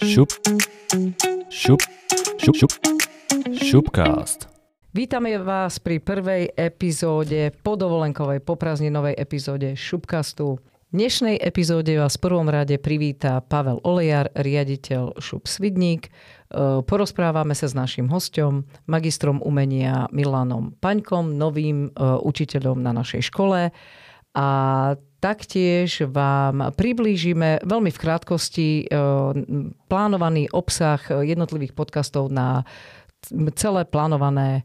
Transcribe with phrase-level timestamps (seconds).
[0.00, 0.32] Šup,
[1.52, 1.80] šup,
[2.40, 2.72] šup, šup,
[3.52, 4.48] šupcast.
[4.96, 10.56] Vítame vás pri prvej epizóde, podovolenkovej, poprazninovej epizóde Šupkastu.
[10.56, 16.08] V dnešnej epizóde vás v prvom rade privíta Pavel Olejar, riaditeľ Šup Svidník.
[16.08, 16.10] E,
[16.80, 23.68] porozprávame sa s našim hostom, magistrom umenia Milanom Paňkom, novým e, učiteľom na našej škole.
[24.32, 24.48] A
[25.20, 28.84] taktiež vám priblížime veľmi v krátkosti e,
[29.86, 32.64] plánovaný obsah jednotlivých podcastov na
[33.52, 34.64] celé plánované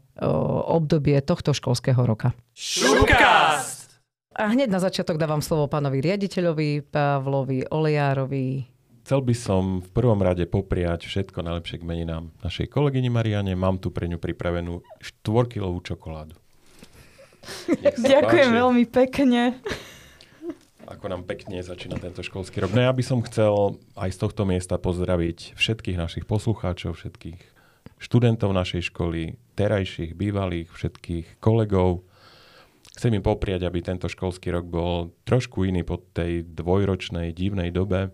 [0.64, 2.32] obdobie tohto školského roka.
[2.56, 4.00] Šupcast!
[4.36, 8.68] A hneď na začiatok dávam slovo pánovi riaditeľovi, Pavlovi Olejárovi.
[9.06, 13.56] Chcel by som v prvom rade popriať všetko najlepšie k meninám našej kolegyni Mariane.
[13.56, 16.36] Mám tu pre ňu pripravenú 4-kilovú čokoládu.
[17.96, 18.58] Ďakujem páči.
[18.60, 19.40] veľmi pekne.
[20.86, 22.70] Ako nám pekne začína tento školský rok.
[22.70, 27.40] No ja by som chcel aj z tohto miesta pozdraviť všetkých našich poslucháčov, všetkých
[27.98, 32.06] študentov našej školy, terajších, bývalých, všetkých kolegov,
[32.96, 38.08] Chcem im popriať, aby tento školský rok bol trošku iný po tej dvojročnej divnej dobe,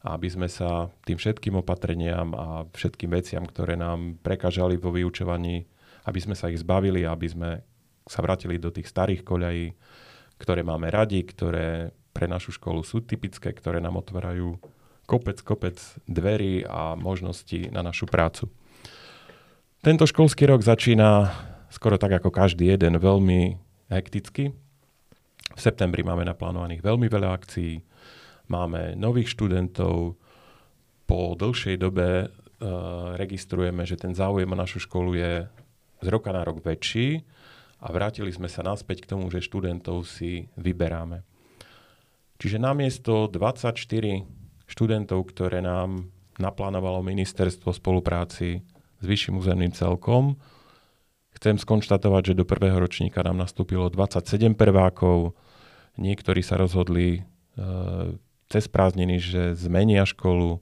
[0.00, 5.68] aby sme sa tým všetkým opatreniam a všetkým veciam, ktoré nám prekážali vo vyučovaní,
[6.08, 7.50] aby sme sa ich zbavili, aby sme
[8.08, 9.76] sa vrátili do tých starých koľají,
[10.40, 14.56] ktoré máme radi, ktoré pre našu školu sú typické, ktoré nám otvárajú
[15.04, 15.76] kopec, kopec
[16.08, 18.48] dverí a možností na našu prácu.
[19.84, 21.28] Tento školský rok začína
[21.68, 23.60] skoro tak ako každý jeden veľmi
[23.92, 24.56] hekticky.
[25.50, 27.82] V septembri máme naplánovaných veľmi veľa akcií,
[28.48, 30.16] máme nových študentov,
[31.10, 35.32] po dlhšej dobe uh, registrujeme, že ten záujem o našu školu je
[35.98, 37.26] z roka na rok väčší
[37.80, 41.24] a vrátili sme sa naspäť k tomu, že študentov si vyberáme.
[42.40, 43.76] Čiže namiesto 24
[44.68, 46.08] študentov, ktoré nám
[46.40, 48.64] naplánovalo ministerstvo spolupráci
[49.00, 50.36] s vyšším územným celkom,
[51.40, 55.38] Chcem skonštatovať, že do prvého ročníka nám nastúpilo 27 prvákov.
[55.96, 58.12] Niektorí sa rozhodli uh,
[58.50, 60.58] cez prázdniny, že zmenia školu.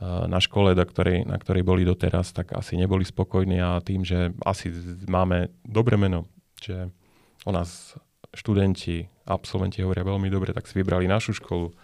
[0.00, 4.32] Na škole, do ktorej, na ktorej boli doteraz, tak asi neboli spokojní a tým, že
[4.48, 4.72] asi
[5.04, 6.24] máme dobré meno,
[6.56, 6.88] že
[7.44, 8.00] o nás
[8.32, 11.76] študenti, absolventi hovoria veľmi dobre, tak si vybrali našu školu.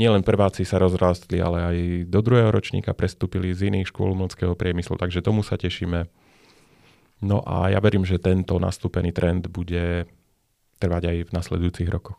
[0.00, 1.76] Nielen prváci sa rozrástli, ale aj
[2.08, 6.08] do druhého ročníka prestúpili z iných škôl umeleckého priemyslu, takže tomu sa tešíme.
[7.20, 10.08] No a ja verím, že tento nastúpený trend bude
[10.80, 12.16] trvať aj v nasledujúcich rokoch.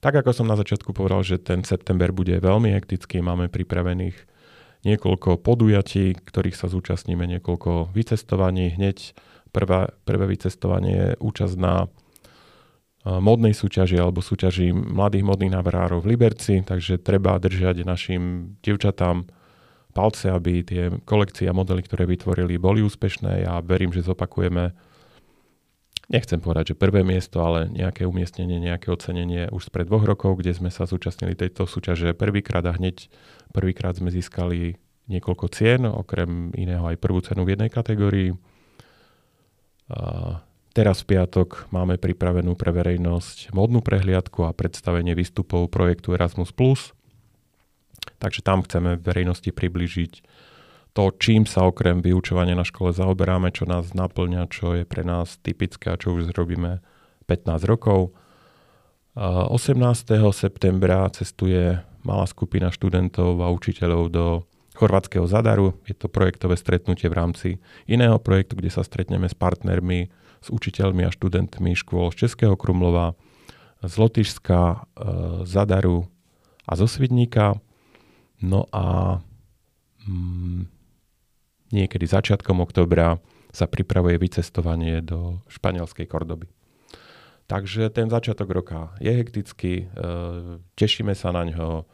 [0.00, 4.32] Tak ako som na začiatku povedal, že ten september bude veľmi hektický, máme pripravených
[4.84, 8.76] niekoľko podujatí, ktorých sa zúčastníme, niekoľko vycestovaní.
[8.76, 9.16] Hneď
[9.50, 11.88] prvá, prvé vycestovanie je účasť na
[13.04, 19.28] modnej súťaži alebo súťaži mladých modných návrárov v Liberci, takže treba držať našim dievčatám
[19.92, 23.44] palce, aby tie kolekcie a modely, ktoré vytvorili, boli úspešné.
[23.44, 24.72] Ja verím, že zopakujeme,
[26.08, 30.56] nechcem povedať, že prvé miesto, ale nejaké umiestnenie, nejaké ocenenie už spred dvoch rokov, kde
[30.56, 33.12] sme sa zúčastnili tejto súťaže prvýkrát a hneď
[33.54, 34.74] prvýkrát sme získali
[35.06, 38.34] niekoľko cien, okrem iného aj prvú cenu v jednej kategórii.
[39.94, 40.42] A
[40.74, 46.50] teraz v piatok máme pripravenú pre verejnosť modnú prehliadku a predstavenie výstupov projektu Erasmus+.
[48.18, 50.12] Takže tam chceme verejnosti približiť
[50.94, 55.42] to, čím sa okrem vyučovania na škole zaoberáme, čo nás naplňa, čo je pre nás
[55.42, 56.78] typické a čo už zrobíme
[57.26, 58.14] 15 rokov.
[59.14, 59.78] 18.
[60.30, 64.24] septembra cestuje malá skupina študentov a učiteľov do
[64.76, 65.74] chorvátskeho Zadaru.
[65.88, 67.48] Je to projektové stretnutie v rámci
[67.88, 70.12] iného projektu, kde sa stretneme s partnermi,
[70.44, 73.16] s učiteľmi a študentmi škôl z Českého Krumlova,
[73.80, 74.76] z Lotyšska, e,
[75.48, 76.04] Zadaru
[76.68, 77.56] a zo Svidníka.
[78.44, 79.18] No a
[80.04, 80.68] mm,
[81.72, 83.16] niekedy začiatkom oktobra
[83.54, 86.50] sa pripravuje vycestovanie do španielskej Kordoby.
[87.44, 89.86] Takže ten začiatok roka je hektický, e,
[90.80, 91.68] tešíme sa na ňo.
[91.76, 91.84] E,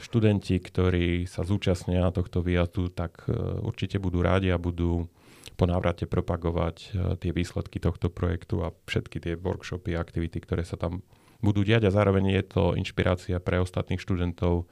[0.00, 5.12] študenti, ktorí sa zúčastnia tohto výjazdu, tak e, určite budú rádi a budú
[5.56, 6.76] po návrate propagovať
[7.16, 11.00] tie výsledky tohto projektu a všetky tie workshopy a aktivity, ktoré sa tam
[11.40, 14.68] budú diať a zároveň je to inšpirácia pre ostatných študentov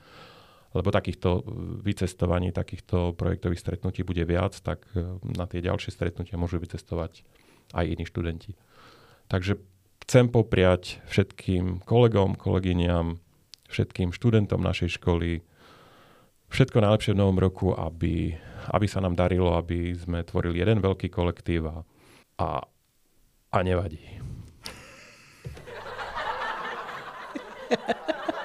[0.74, 1.46] lebo takýchto
[1.86, 4.90] vycestovaní, takýchto projektových stretnutí bude viac, tak
[5.22, 7.22] na tie ďalšie stretnutia môžu vycestovať
[7.78, 8.58] aj iní študenti.
[9.30, 9.56] Takže
[10.04, 13.18] chcem popriať všetkým kolegom, kolegyňam,
[13.72, 15.40] všetkým študentom našej školy
[16.54, 18.30] všetko najlepšie v novom roku, aby,
[18.70, 21.82] aby sa nám darilo, aby sme tvorili jeden veľký kolektív a,
[22.38, 22.62] a,
[23.50, 23.98] a nevadí.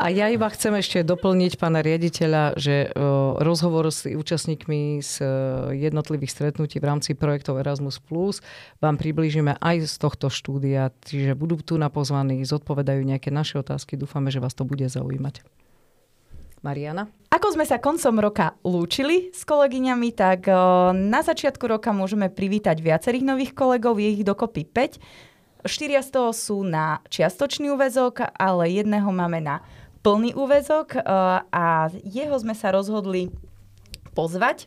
[0.00, 2.88] A ja iba chcem ešte doplniť pána riaditeľa, že
[3.36, 5.20] rozhovor s účastníkmi z
[5.76, 8.40] jednotlivých stretnutí v rámci projektov Erasmus Plus
[8.80, 14.00] vám priblížime aj z tohto štúdia, čiže budú tu na pozvaní, zodpovedajú nejaké naše otázky.
[14.00, 15.44] Dúfame, že vás to bude zaujímať.
[16.64, 17.12] Mariana?
[17.28, 20.48] Ako sme sa koncom roka lúčili s kolegyňami, tak
[20.96, 25.68] na začiatku roka môžeme privítať viacerých nových kolegov, je ich dokopy 5.
[25.68, 29.60] Štyria z toho sú na čiastočný úvezok, ale jedného máme na
[30.00, 31.00] plný úvezok
[31.50, 33.28] a jeho sme sa rozhodli
[34.16, 34.66] pozvať.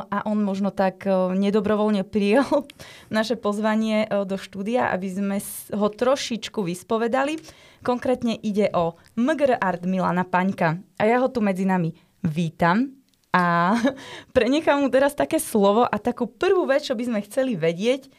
[0.00, 1.04] a on možno tak
[1.36, 2.48] nedobrovoľne prijal
[3.16, 5.36] naše pozvanie do štúdia, aby sme
[5.76, 7.36] ho trošičku vyspovedali.
[7.84, 10.80] Konkrétne ide o MGR Art Milana Paňka.
[11.00, 11.92] A ja ho tu medzi nami
[12.24, 13.00] vítam
[13.30, 13.74] a
[14.36, 18.10] prenechám mu teraz také slovo a takú prvú vec, čo by sme chceli vedieť,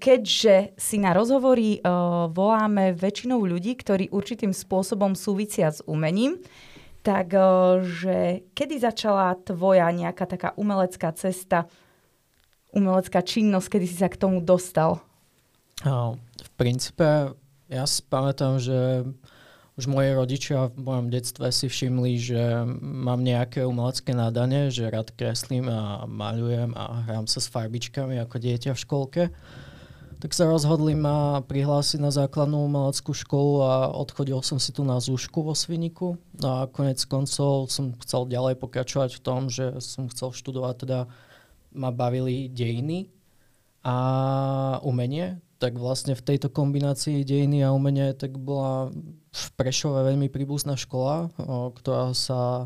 [0.00, 1.84] keďže si na rozhovory
[2.32, 6.40] voláme väčšinou ľudí, ktorí určitým spôsobom súvisia s umením,
[7.04, 7.32] tak
[7.84, 11.68] že kedy začala tvoja nejaká taká umelecká cesta,
[12.72, 15.00] umelecká činnosť, kedy si sa k tomu dostal?
[15.80, 17.36] V princípe
[17.68, 19.04] ja si pamätám, že
[19.80, 25.08] už moje rodičia v mojom detstve si všimli, že mám nejaké umelecké nadanie, že rád
[25.16, 29.22] kreslím a maľujem a hrám sa s farbičkami ako dieťa v školke.
[30.20, 35.00] Tak sa rozhodli ma prihlásiť na základnú umeleckú školu a odchodil som si tu na
[35.00, 36.20] zúšku vo Sviniku.
[36.36, 41.08] No a konec koncov som chcel ďalej pokračovať v tom, že som chcel študovať, teda
[41.72, 43.08] ma bavili dejiny
[43.80, 43.96] a
[44.84, 48.88] umenie, tak vlastne v tejto kombinácii dejiny a umenie tak bola
[49.30, 51.28] v Prešove veľmi príbuzná škola,
[51.76, 52.64] ktorá sa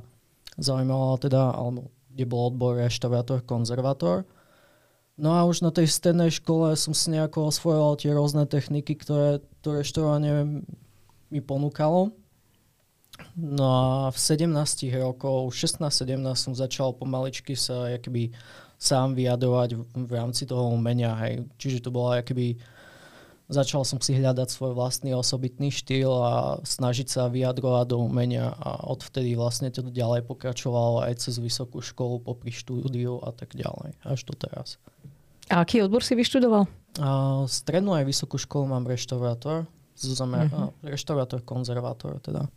[0.54, 4.22] zaujímala teda, alebo kde bol odbor reštaurátor, konzervátor.
[5.18, 9.42] No a už na tej strednej škole som si nejako osvojil tie rôzne techniky, ktoré
[9.62, 10.62] to reštaurovanie
[11.34, 12.14] mi ponúkalo.
[13.34, 14.50] No a v 17
[14.98, 18.34] rokov, 16-17 som začal pomaličky sa jakby
[18.74, 21.14] sám vyjadrovať v, v rámci toho umenia.
[21.22, 21.46] Hej.
[21.58, 22.58] Čiže to bola jakby
[23.44, 28.88] Začal som si hľadať svoj vlastný osobitný štýl a snažiť sa vyjadrovať do umenia a
[28.88, 34.20] odvtedy vlastne to ďalej pokračovalo aj cez vysokú školu, popri štúdiu a tak ďalej, až
[34.24, 34.80] to teraz.
[35.52, 36.64] A aký odbor si vyštudoval?
[36.96, 40.72] A strednú aj vysokú školu mám reštaurátor, zamer- uh-huh.
[40.80, 42.48] reštaurátor, konzervátor teda.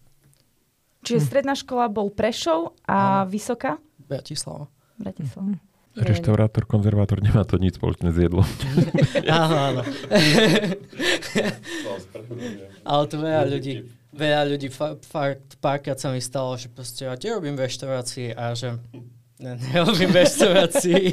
[1.03, 1.27] Čiže hm.
[1.27, 3.75] stredná škola bol Prešov a vysoká?
[4.07, 4.71] Bratislava.
[4.95, 5.59] Bratislava.
[5.97, 8.45] Reštaurátor, konzervátor, nemá to nič spoločné s jedlom.
[9.25, 9.81] áno, áno.
[12.85, 13.73] Ale to veľa ľudí,
[14.13, 14.69] veľa ľudí
[15.01, 18.77] fakt párkrát sa mi stalo, že proste ja ti robím v reštaurácii a že
[19.41, 21.03] ne, nerobím v reštaurácii.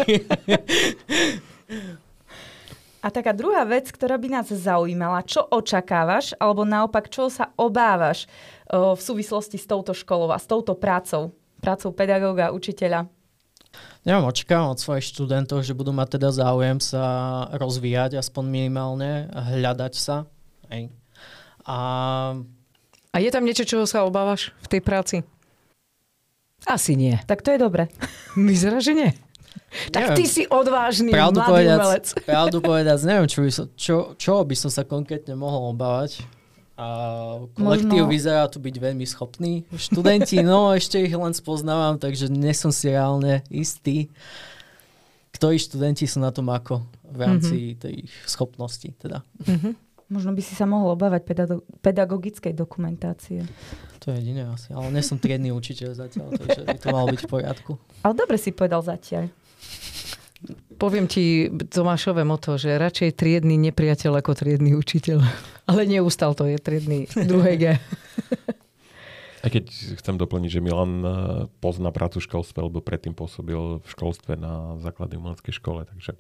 [3.04, 8.24] A taká druhá vec, ktorá by nás zaujímala, čo očakávaš, alebo naopak, čo sa obávaš
[8.72, 13.04] o, v súvislosti s touto školou a s touto prácou, prácou pedagóga, učiteľa?
[14.04, 17.04] Neviem, očakávam od svojich študentov, že budú mať teda záujem sa
[17.56, 20.28] rozvíjať aspoň minimálne, hľadať sa.
[20.68, 20.92] Hej.
[21.64, 21.78] A...
[23.08, 25.16] a je tam niečo, čoho sa obávaš v tej práci?
[26.68, 27.16] Asi nie.
[27.24, 27.88] Tak to je dobre.
[28.36, 29.10] Vyzerá, že nie.
[29.90, 30.18] Tak neviem.
[30.20, 32.06] ty si odvážny, pravdu mladý povedať, umelec.
[32.22, 36.22] Pravdu povedať, neviem, čo by, som, čo, čo by som sa konkrétne mohol obávať.
[36.74, 36.86] A
[37.54, 38.10] kolektív Možno...
[38.10, 39.62] vyzerá tu byť veľmi schopný.
[39.78, 44.10] Študenti, no ešte ich len spoznávam, takže nie som si reálne istý,
[45.38, 46.82] ktorí študenti sú na tom ako
[47.14, 47.78] v rámci mm-hmm.
[47.78, 47.96] tej
[48.26, 48.90] schopnosti.
[48.98, 49.22] Teda.
[49.46, 49.72] Mm-hmm.
[50.10, 53.46] Možno by si sa mohol obávať pedago- pedagogickej dokumentácie.
[54.02, 57.20] To je jediné asi, ale nie som triedny učiteľ zatiaľ, takže by to malo byť
[57.22, 57.72] v poriadku.
[58.02, 59.30] Ale dobre si povedal zatiaľ.
[60.76, 65.24] Poviem ti Tomášové moto, že radšej triedny nepriateľ ako triedny učiteľ.
[65.64, 67.64] Ale neustal to je triedny druhej G.
[69.44, 69.68] Aj keď
[70.00, 71.12] chcem doplniť, že Milan eh,
[71.60, 76.16] pozná prácu v školstve, lebo predtým pôsobil v školstve na základnej umeleckej škole, takže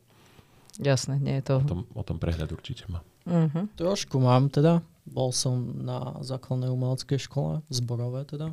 [0.82, 1.56] Jasné, nie je to...
[1.62, 3.06] O tom, o tom prehľad určite má.
[3.30, 3.70] Uh-huh.
[3.78, 4.82] Trošku mám teda.
[5.06, 8.50] Bol som na základnej umeleckej škole, zborové teda.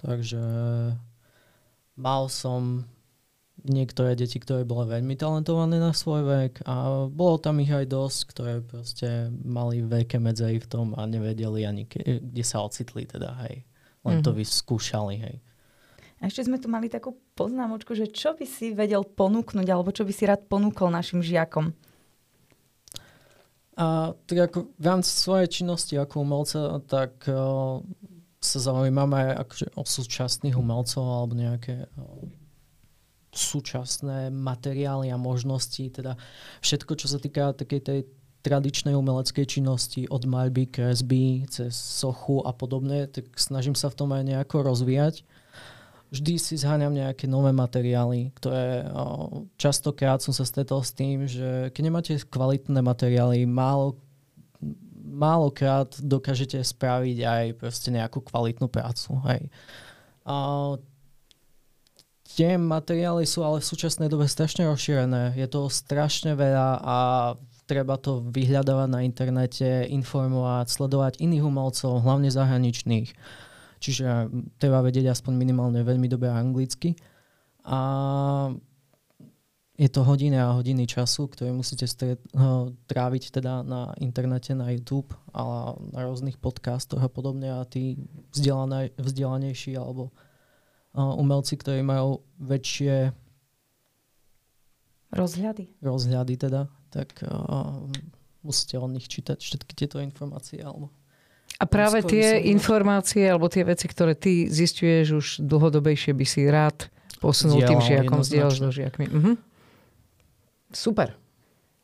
[0.00, 0.40] Takže
[1.98, 2.88] mal som
[3.66, 8.18] niektoré deti, ktoré boli veľmi talentované na svoj vek a bolo tam ich aj dosť,
[8.30, 13.34] ktoré proste mali veľké medzery v tom a nevedeli ani ke, kde sa ocitli teda,
[13.48, 13.66] hej.
[14.06, 14.26] Len mm-hmm.
[14.26, 14.38] to mhm.
[14.38, 15.36] vyskúšali, hej.
[16.18, 20.02] A ešte sme tu mali takú poznámočku, že čo by si vedel ponúknuť alebo čo
[20.02, 21.70] by si rád ponúkol našim žiakom?
[23.78, 27.78] A tak ako v rámci svojej činnosti ako umelca, tak uh,
[28.42, 32.26] sa zaujímame akože o súčasných umelcov alebo nejaké uh,
[33.32, 36.16] súčasné materiály a možnosti, teda
[36.64, 38.00] všetko, čo sa týka takej tej
[38.42, 44.14] tradičnej umeleckej činnosti, od maľby, kresby, cez sochu a podobne, tak snažím sa v tom
[44.14, 45.26] aj nejako rozvíjať.
[46.08, 48.88] Vždy si zháňam nejaké nové materiály, ktoré
[49.60, 54.00] častokrát som sa stretol s tým, že keď nemáte kvalitné materiály, málo,
[55.04, 59.20] málokrát dokážete spraviť aj proste nejakú kvalitnú prácu.
[59.28, 59.52] Hej.
[60.24, 60.36] A,
[62.36, 65.32] tie materiály sú ale v súčasnej dobe strašne rozšírené.
[65.38, 66.96] Je to strašne veľa a
[67.68, 73.12] treba to vyhľadávať na internete, informovať, sledovať iných umelcov, hlavne zahraničných.
[73.78, 76.98] Čiže treba vedieť aspoň minimálne veľmi dobre anglicky.
[77.68, 78.50] A
[79.78, 84.74] je to hodiny a hodiny času, ktoré musíte stret, uh, tráviť teda na internete, na
[84.74, 87.94] YouTube a na rôznych podcastoch a podobne a tí
[88.98, 90.10] vzdelanejší alebo
[90.96, 93.12] umelci, ktorí majú väčšie
[95.12, 95.64] rozhľady.
[95.80, 97.88] rozhľady teda, tak uh,
[98.44, 100.60] musíte od nich čítať všetky tieto informácie.
[100.60, 100.92] Alebo
[101.58, 106.86] a práve tie informácie alebo tie veci, ktoré ty zistuješ už dlhodobejšie, by si rád
[107.18, 109.06] posunul tým žiakom, zdieľal so žiakmi.
[109.10, 109.32] Mhm.
[110.70, 111.16] Super.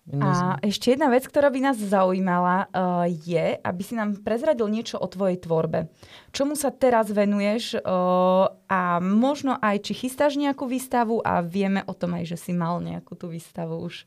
[0.05, 5.01] A ešte jedna vec, ktorá by nás zaujímala, uh, je, aby si nám prezradil niečo
[5.01, 5.89] o tvojej tvorbe.
[6.29, 11.97] Čomu sa teraz venuješ uh, a možno aj, či chystáš nejakú výstavu a vieme o
[11.97, 14.05] tom aj, že si mal nejakú tú výstavu už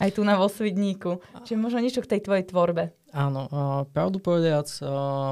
[0.00, 1.20] aj tu na vo Svidníku.
[1.44, 2.96] Čiže možno niečo k tej tvojej tvorbe.
[3.12, 4.72] Áno, uh, pravdu povediac,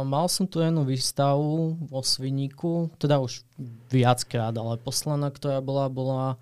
[0.05, 3.41] mal som tu jednu výstavu vo Svidníku, teda už
[3.89, 6.37] viackrát, ale posledná, ktorá bola, bola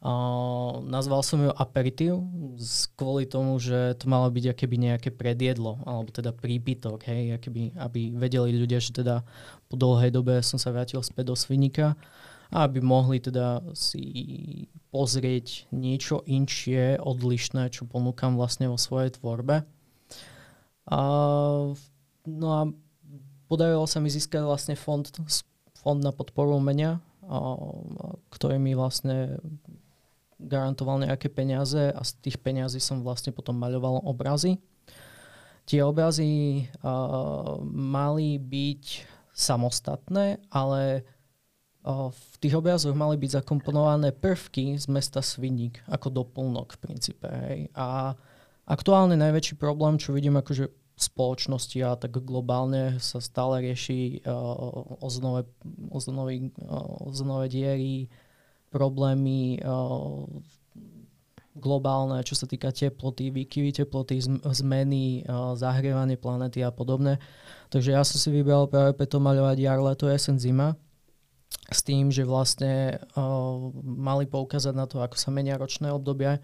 [0.00, 2.24] Uh, nazval som ju aperitív
[2.96, 8.16] kvôli tomu, že to malo byť akéby nejaké predjedlo, alebo teda prípitok, hej, akéby, aby
[8.16, 9.20] vedeli ľudia, že teda
[9.68, 12.00] po dlhej dobe som sa vrátil späť do Svinika
[12.48, 14.00] a aby mohli teda si
[14.88, 19.68] pozrieť niečo inšie, odlišné, čo ponúkam vlastne vo svojej tvorbe.
[20.88, 21.00] A,
[22.24, 22.60] no a
[23.52, 25.04] podarilo sa mi získať vlastne fond,
[25.76, 27.04] fond na podporu umenia,
[28.32, 29.38] ktorý mi vlastne
[30.46, 34.56] garantoval nejaké peniaze a z tých peniazí som vlastne potom maľoval obrazy.
[35.68, 38.84] Tie obrazy uh, mali byť
[39.30, 41.06] samostatné, ale
[42.12, 47.24] v tých obrazoch mali byť zakomponované prvky z mesta Sviník ako doplnok v princípe.
[47.24, 47.72] Hej.
[47.72, 48.12] A
[48.68, 55.00] aktuálne najväčší problém, čo vidím akože v spoločnosti a tak globálne sa stále rieši uh,
[55.00, 55.48] ozonové,
[55.88, 58.12] ozonové, uh, ozonové diery,
[58.70, 60.24] problémy uh,
[61.58, 64.22] globálne, čo sa týka teploty, výkyvy teploty,
[64.54, 67.18] zmeny, uh, zahrievanie planety a podobne.
[67.68, 70.78] Takže ja som si vybral práve preto maľovať jar, leto, jesen, zima
[71.70, 76.38] s tým, že vlastne uh, mali poukázať na to, ako sa menia ročné obdobia,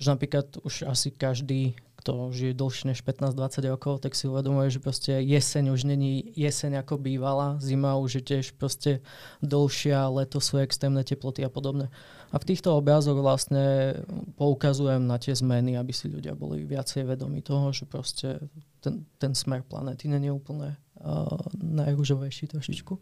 [0.00, 4.80] že napríklad už asi každý, kto žije dlhšie než 15-20 rokov, tak si uvedomuje, že
[4.80, 9.04] proste jeseň už není jeseň ako bývala, zima už je tiež proste
[9.44, 11.92] dlhšia, leto sú extrémne teploty a podobne.
[12.32, 14.00] A v týchto obrazoch vlastne
[14.40, 18.40] poukazujem na tie zmeny, aby si ľudia boli viacej vedomi toho, že proste
[18.80, 22.96] ten, ten smer planety není úplne uh, najrúžovejší trošičku.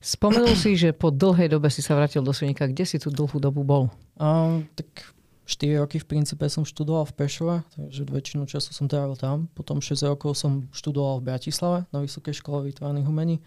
[0.00, 2.64] Spomenul si, že po dlhej dobe si sa vrátil do Svinika.
[2.64, 3.92] Kde si tú dlhú dobu bol?
[4.16, 5.12] Um, tak
[5.50, 9.50] 4 roky v princípe som študoval v Prešove, takže väčšinu času som trávil tam.
[9.50, 13.42] Potom 6 rokov som študoval v Bratislave na Vysokej škole výtvarných umení.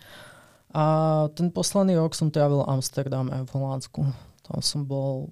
[0.75, 0.83] A
[1.31, 4.03] ten posledný rok som trávil v Amsterdame v Holandsku.
[4.43, 5.31] Tam som bol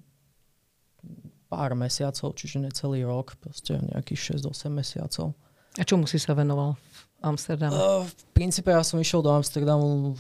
[1.52, 5.36] pár mesiacov, čiže necelý rok, proste nejakých 6-8 mesiacov.
[5.76, 7.76] A čomu si sa venoval v Amsterdame?
[7.76, 10.16] Uh, v princípe ja som išiel do Amsterdamu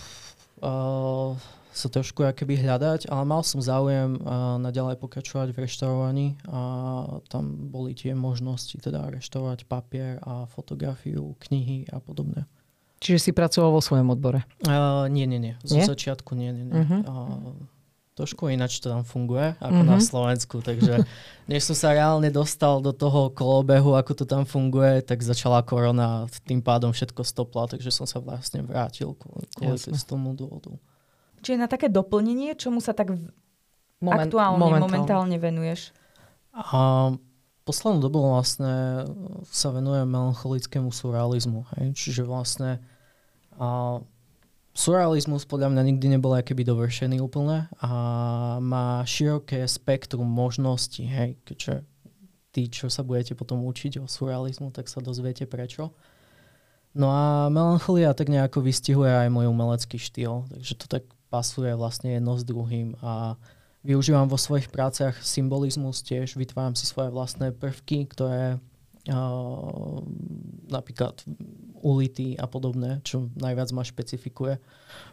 [0.59, 1.31] uh,
[1.71, 6.59] sa trošku keby hľadať, ale mal som záujem uh, naďalej pokračovať v reštaurovaní a
[7.31, 12.43] tam boli tie možnosti teda reštaurovať papier a fotografiu, knihy a podobne.
[13.01, 14.45] Čiže si pracoval vo svojom odbore?
[14.61, 15.55] Uh, nie, nie, nie.
[15.65, 15.87] Zo nie?
[15.87, 16.85] začiatku nie, nie, nie.
[16.85, 17.01] Uh-huh.
[17.01, 17.55] Uh,
[18.13, 19.91] trošku ináč to tam funguje ako uh-huh.
[19.95, 21.01] na Slovensku, takže
[21.51, 26.27] než som sa reálne dostal do toho kolobehu, ako to tam funguje, tak začala korona
[26.27, 29.49] a tým pádom všetko stopla, takže som sa vlastne vrátil kvôli
[30.05, 30.77] tomu dôvodu.
[31.41, 33.13] Čiže na také doplnenie, čomu sa tak
[34.01, 35.93] Moment, aktuálne, momentálne, momentálne venuješ?
[36.53, 37.13] A
[37.65, 39.05] poslednú dobu vlastne
[39.49, 41.65] sa venujem melancholickému surrealizmu.
[41.77, 41.93] Hej?
[41.93, 42.81] Čiže vlastne
[43.57, 44.01] a,
[44.73, 47.89] surrealizmus podľa mňa nikdy nebol keby dovršený úplne a
[48.63, 51.83] má široké spektrum možností, hej, keďže
[52.51, 55.91] tí, čo sa budete potom učiť o surrealizmu, tak sa dozviete prečo.
[56.91, 62.19] No a melancholia tak nejako vystihuje aj môj umelecký štýl, takže to tak pasuje vlastne
[62.19, 63.39] jedno s druhým a
[63.81, 68.59] využívam vo svojich práciach symbolizmus tiež, vytváram si svoje vlastné prvky, ktoré
[69.09, 70.03] uh,
[70.69, 71.23] napríklad
[71.81, 74.61] ulity a podobné, čo najviac ma špecifikuje,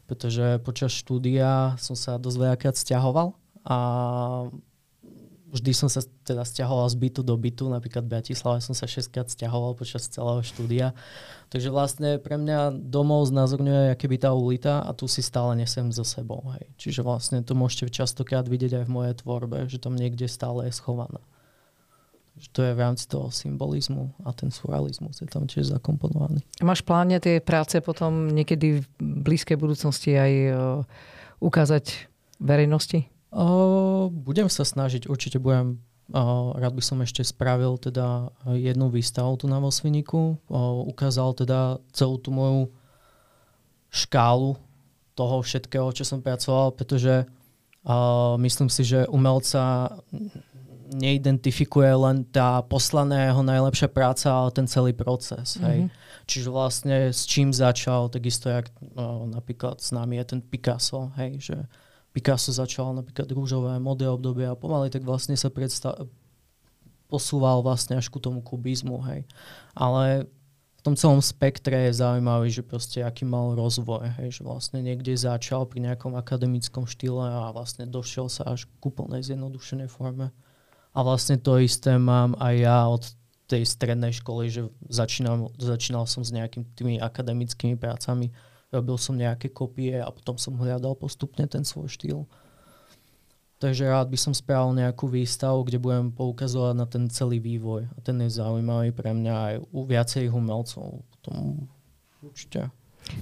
[0.05, 3.33] pretože počas štúdia som sa dosť veľakrát stiahoval
[3.65, 3.79] a
[5.49, 9.09] vždy som sa teda stiahoval z bytu do bytu, napríklad v Bratislave som sa 6
[9.09, 10.93] krát stiahoval počas celého štúdia.
[11.49, 16.05] Takže vlastne pre mňa domov znázorňuje keby tá ulita a tu si stále nesem so
[16.05, 16.45] sebou.
[16.57, 16.69] Hej.
[16.76, 20.76] Čiže vlastne to môžete častokrát vidieť aj v mojej tvorbe, že tam niekde stále je
[20.76, 21.25] schovaná.
[22.38, 26.45] Že to je v rámci toho symbolizmu a ten surrealizmus je tam tiež zakomponovaný.
[26.62, 30.57] Máš pláne tie práce potom niekedy v blízkej budúcnosti aj uh,
[31.43, 32.07] ukázať
[32.38, 33.18] verejnosti?
[33.28, 39.37] Uh, budem sa snažiť, určite budem Uh, rád by som ešte spravil teda jednu výstavu
[39.37, 40.40] tu na Vosviniku.
[40.49, 42.73] Uh, ukázal teda celú tú moju
[43.92, 44.56] škálu
[45.12, 49.92] toho všetkého, čo som pracoval, pretože uh, myslím si, že umelca
[50.97, 55.61] neidentifikuje len tá poslaná jeho najlepšia práca, ale ten celý proces.
[55.61, 55.66] Mm-hmm.
[55.68, 55.78] Hej.
[55.85, 55.90] Mhm.
[56.28, 58.73] Čiže vlastne s čím začal, takisto jak
[59.28, 61.56] napríklad s nami je ten Picasso, hej, že
[62.19, 66.11] Picasso začal napríklad rúžové modé obdobie a pomaly tak vlastne sa predstav-
[67.07, 69.23] posúval vlastne až ku tomu kubizmu, hej.
[69.79, 70.27] Ale
[70.79, 75.15] v tom celom spektre je zaujímavý, že proste aký mal rozvoj, hej, že vlastne niekde
[75.15, 80.35] začal pri nejakom akademickom štýle a vlastne došiel sa až k úplnej zjednodušenej forme.
[80.91, 83.07] A vlastne to isté mám aj ja od
[83.47, 88.35] tej strednej školy, že začínal, začínal som s nejakými tými akademickými prácami,
[88.69, 92.29] robil som nejaké kopie a potom som hľadal postupne ten svoj štýl.
[93.59, 97.91] Takže rád by som spravil nejakú výstavu, kde budem poukazovať na ten celý vývoj.
[97.91, 101.03] A ten je zaujímavý pre mňa aj u viacerých umelcov.
[101.19, 101.67] Potom
[102.23, 102.71] určite.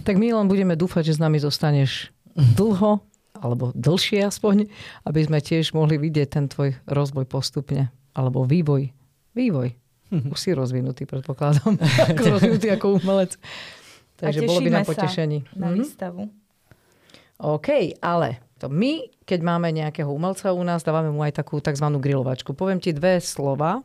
[0.04, 2.12] Tak my len budeme dúfať, že s nami zostaneš
[2.58, 3.00] dlho,
[3.40, 4.68] alebo dlhšie aspoň,
[5.08, 7.88] aby sme tiež mohli vidieť ten tvoj rozvoj postupne.
[8.12, 8.92] Alebo vývoj.
[9.32, 9.72] Vývoj.
[10.32, 11.80] Už si rozvinutý, predpokladám.
[12.12, 13.40] ako rozvinutý ako umelec.
[14.16, 15.38] Takže bolo by na potešení.
[15.52, 15.76] na mm-hmm.
[15.76, 16.22] výstavu.
[17.36, 17.68] OK,
[18.00, 21.84] ale to my, keď máme nejakého umelca u nás, dávame mu aj takú tzv.
[22.00, 22.56] grilovačku.
[22.56, 23.84] Poviem ti dve slova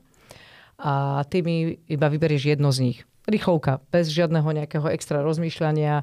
[0.79, 2.99] a ty mi iba vyberieš jedno z nich.
[3.27, 6.01] Rýchlovka, bez žiadneho nejakého extra rozmýšľania.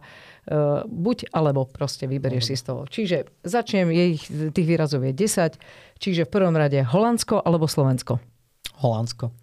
[0.49, 2.83] Uh, buď alebo proste vyberieš si z toho.
[2.87, 5.59] Čiže začnem, je ich, tých výrazov je 10.
[5.99, 8.23] Čiže v prvom rade Holandsko alebo Slovensko?
[8.81, 9.35] Holandsko.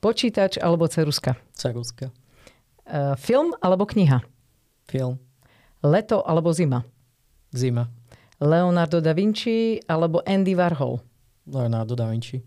[0.00, 1.36] Počítač alebo ceruska?
[1.52, 2.08] Ceruska.
[2.90, 4.18] Uh, film alebo kniha?
[4.90, 5.14] Film.
[5.86, 6.82] Leto alebo zima?
[7.54, 7.86] Zima.
[8.42, 10.98] Leonardo da Vinci alebo Andy Warhol?
[11.46, 12.42] Leonardo da Vinci.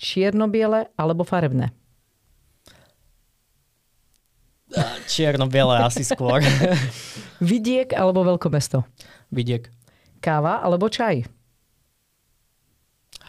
[0.00, 1.76] Čierno-biele alebo farebné?
[5.04, 6.40] Čierno-biele asi skôr.
[7.44, 8.88] Vidiek alebo veľkomesto?
[9.28, 9.68] Vidiek.
[10.24, 11.28] Káva alebo čaj?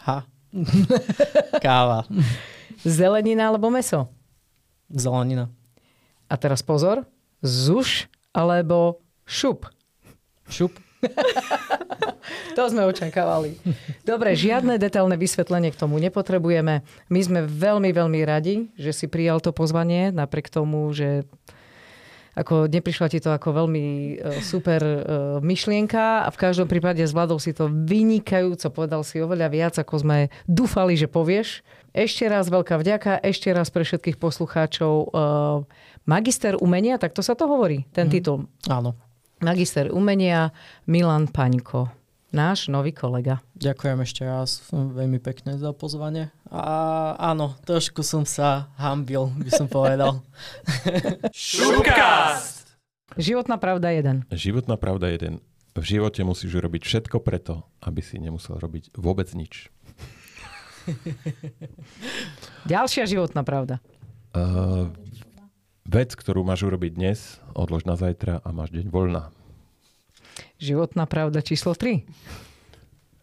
[0.08, 0.24] Ha.
[1.66, 2.08] Káva.
[2.88, 4.08] Zelenina alebo meso?
[4.88, 5.52] Zelenina.
[6.34, 7.06] A teraz pozor,
[7.46, 8.98] zuš alebo
[9.30, 9.70] šup.
[10.50, 10.74] Šup.
[12.58, 13.54] to sme očakávali.
[14.02, 16.82] Dobre, žiadne detailné vysvetlenie k tomu nepotrebujeme.
[17.14, 21.30] My sme veľmi, veľmi radi, že si prijal to pozvanie, napriek tomu, že
[22.34, 23.86] ako neprišla ti to ako veľmi
[24.18, 24.98] e, super e,
[25.46, 30.18] myšlienka a v každom prípade zvládol si to vynikajúco, povedal si oveľa viac, ako sme
[30.50, 31.62] dúfali, že povieš.
[31.94, 35.14] Ešte raz veľká vďaka, ešte raz pre všetkých poslucháčov.
[36.04, 38.12] Magister umenia, tak to sa to hovorí, ten mm.
[38.12, 38.46] titul.
[38.68, 38.96] Áno.
[39.40, 40.52] Magister umenia
[40.88, 43.40] Milan Paňko náš nový kolega.
[43.56, 46.34] Ďakujem ešte raz veľmi pekne za pozvanie.
[46.50, 50.26] A áno, trošku som sa hambil, by som povedal.
[51.32, 52.74] Šupcast!
[53.14, 54.26] Životná pravda jeden.
[54.34, 55.46] Životná pravda jeden.
[55.78, 59.70] V živote musíš robiť všetko preto, aby si nemusel robiť vôbec nič.
[62.74, 63.78] Ďalšia životná pravda.
[64.34, 64.90] Uh,
[65.88, 67.20] vec, ktorú máš urobiť dnes,
[67.54, 69.30] odlož na zajtra a máš deň voľná.
[70.58, 72.08] Životná pravda číslo 3.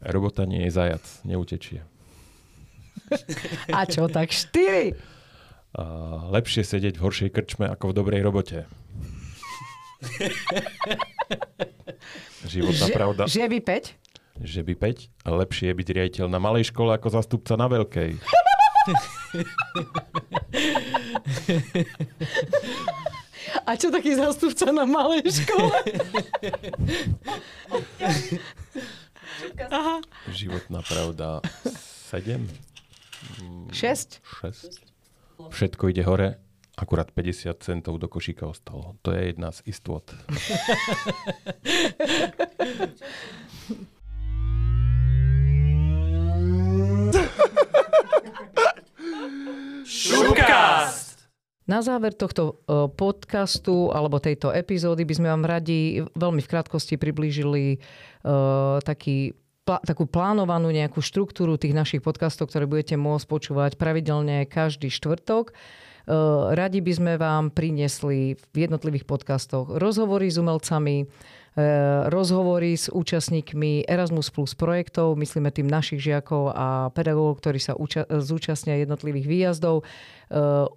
[0.01, 1.85] Robota nie je zajac, neutečie.
[3.77, 4.95] A čo tak 4?
[5.71, 5.83] A
[6.31, 8.67] lepšie sedieť v horšej krčme ako v dobrej robote.
[12.51, 13.23] Životná že, pravda.
[13.29, 14.43] Že by 5?
[14.43, 15.27] Že by 5.
[15.27, 18.19] A lepšie je byť riaditeľ na malej škole ako zastupca na veľkej.
[23.67, 25.73] A čo taký zastupca na malej škole?
[29.71, 30.01] Aha.
[30.31, 31.41] Životná pravda
[32.11, 32.49] 7?
[33.73, 33.73] 6?
[33.73, 34.21] 6.
[35.41, 36.37] Všetko ide hore,
[36.77, 38.97] akurát 50 centov do košíka ostalo.
[39.07, 40.05] To je jedna z istôt.
[50.51, 51.31] Šupcast!
[51.71, 56.99] Na záver tohto e, podcastu alebo tejto epizódy by sme vám radi veľmi v krátkosti
[56.99, 59.39] priblížili uh, taký
[59.87, 65.55] takú plánovanú nejakú štruktúru tých našich podcastov, ktoré budete môcť počúvať pravidelne každý štvrtok.
[66.51, 71.07] Radi by sme vám priniesli v jednotlivých podcastoch rozhovory s umelcami, E,
[72.07, 78.07] rozhovory s účastníkmi Erasmus Plus projektov, myslíme tým našich žiakov a pedagógov, ktorí sa úča-
[78.07, 79.83] zúčastnia jednotlivých výjazdov.
[79.83, 79.85] E,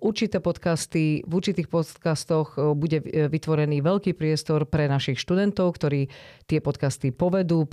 [0.02, 6.10] určité podcasty, v určitých podcastoch e, bude vytvorený veľký priestor pre našich študentov, ktorí
[6.50, 7.70] tie podcasty povedú,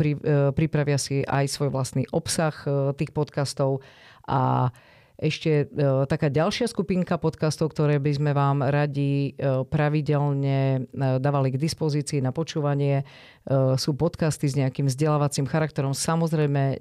[0.53, 2.53] pripravia si aj svoj vlastný obsah
[3.01, 3.81] tých podcastov
[4.29, 4.69] a
[5.21, 11.53] ešte e, taká ďalšia skupinka podcastov, ktoré by sme vám radi e, pravidelne e, dávali
[11.53, 13.05] k dispozícii na počúvanie,
[13.81, 15.97] sú podcasty s nejakým vzdelávacím charakterom.
[15.97, 16.77] Samozrejme,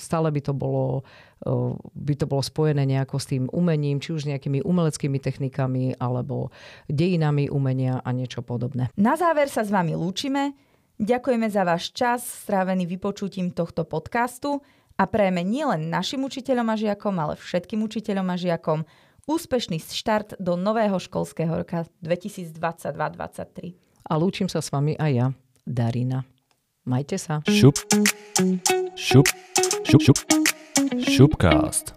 [0.00, 1.04] stále by to bolo
[1.92, 6.48] by to bolo spojené nejako s tým umením, či už nejakými umeleckými technikami alebo
[6.88, 8.88] dejinami umenia a niečo podobné.
[8.96, 10.56] Na záver sa s vami lúčime.
[10.96, 14.64] Ďakujeme za váš čas strávený vypočutím tohto podcastu
[14.96, 18.88] a prajeme nielen našim učiteľom a žiakom, ale všetkým učiteľom a žiakom
[19.28, 23.76] úspešný štart do nového školského roka 2022-2023.
[24.06, 25.26] A lúčim sa s vami aj ja,
[25.66, 26.24] Darina.
[26.86, 27.42] Majte sa.
[27.50, 27.82] Šup,
[28.94, 29.26] šup,
[29.82, 30.18] šup, šup,
[31.02, 31.95] šupcast.